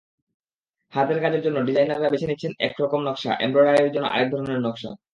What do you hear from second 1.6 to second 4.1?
ডিজাইনাররা বেছে নিচ্ছেন একরকম নকশা, এমব্রয়ডারির জন্য